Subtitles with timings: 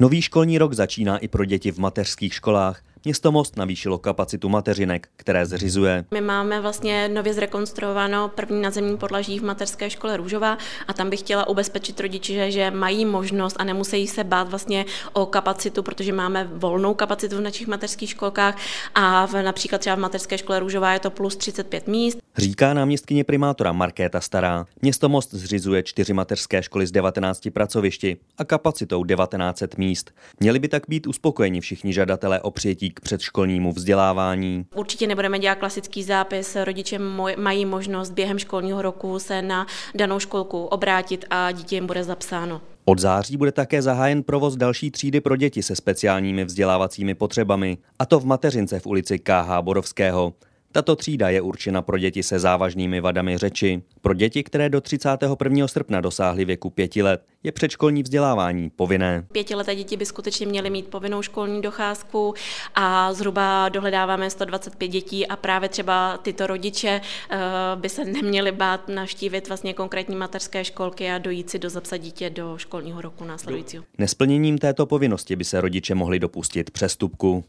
[0.00, 2.82] Nový školní rok začíná i pro děti v mateřských školách.
[3.04, 6.04] Město Most navýšilo kapacitu mateřinek, které zřizuje.
[6.10, 10.58] My máme vlastně nově zrekonstruováno první nadzemní podlaží v mateřské škole Růžová
[10.88, 15.26] a tam bych chtěla ubezpečit rodiče, že mají možnost a nemusí se bát vlastně o
[15.26, 18.58] kapacitu, protože máme volnou kapacitu v našich mateřských školkách
[18.94, 22.18] a v, například třeba v mateřské škole Růžová je to plus 35 míst.
[22.36, 24.66] Říká náměstkyně primátora Markéta Stará.
[24.82, 30.10] Město Most zřizuje čtyři mateřské školy z 19 pracovišti a kapacitou 1900 míst.
[30.40, 34.66] Měli by tak být uspokojeni všichni žadatelé o přijetí k předškolnímu vzdělávání.
[34.74, 36.98] Určitě nebudeme dělat klasický zápis, rodiče
[37.36, 42.60] mají možnost během školního roku se na danou školku obrátit a dítě jim bude zapsáno.
[42.84, 48.06] Od září bude také zahájen provoz další třídy pro děti se speciálními vzdělávacími potřebami, a
[48.06, 50.32] to v mateřince v ulici KH Borovského.
[50.72, 53.82] Tato třída je určena pro děti se závažnými vadami řeči.
[54.00, 55.68] Pro děti, které do 31.
[55.68, 59.26] srpna dosáhly věku pěti let, je předškolní vzdělávání povinné.
[59.32, 62.34] Pětileté děti by skutečně měly mít povinnou školní docházku
[62.74, 67.38] a zhruba dohledáváme 125 dětí a právě třeba tyto rodiče eh,
[67.74, 72.30] by se neměli bát naštívit vlastně konkrétní mateřské školky a dojít si do zapsat dítě
[72.30, 73.84] do školního roku následujícího.
[73.98, 77.44] Nesplněním této povinnosti by se rodiče mohli dopustit přestupku.